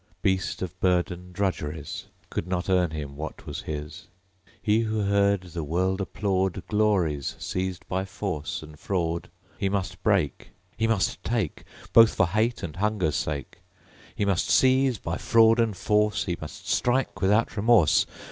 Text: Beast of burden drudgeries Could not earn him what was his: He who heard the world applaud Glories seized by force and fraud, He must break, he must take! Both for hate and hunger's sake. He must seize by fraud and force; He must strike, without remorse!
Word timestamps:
Beast 0.23 0.63
of 0.63 0.79
burden 0.79 1.31
drudgeries 1.31 2.07
Could 2.31 2.47
not 2.47 2.71
earn 2.71 2.89
him 2.89 3.15
what 3.15 3.45
was 3.45 3.61
his: 3.61 4.07
He 4.59 4.79
who 4.79 5.01
heard 5.01 5.41
the 5.43 5.63
world 5.63 6.01
applaud 6.01 6.65
Glories 6.65 7.35
seized 7.37 7.87
by 7.87 8.05
force 8.05 8.63
and 8.63 8.79
fraud, 8.79 9.29
He 9.59 9.69
must 9.69 10.01
break, 10.01 10.53
he 10.75 10.87
must 10.87 11.23
take! 11.23 11.65
Both 11.93 12.15
for 12.15 12.25
hate 12.25 12.63
and 12.63 12.77
hunger's 12.77 13.15
sake. 13.15 13.59
He 14.15 14.25
must 14.25 14.49
seize 14.49 14.97
by 14.97 15.17
fraud 15.17 15.59
and 15.59 15.77
force; 15.77 16.23
He 16.23 16.35
must 16.41 16.67
strike, 16.67 17.21
without 17.21 17.55
remorse! 17.55 18.07